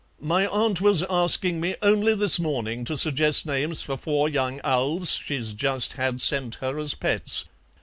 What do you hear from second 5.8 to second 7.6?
had sent her as pets.